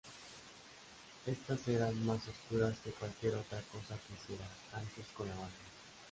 [1.27, 5.49] Estas eran más oscuras que cualquier otra cosa que hiciera antes con la banda.